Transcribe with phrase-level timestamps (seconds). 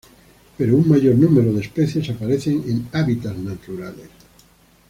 [0.57, 4.09] Pero un mayor número de especies aparecen en hábitats naturales.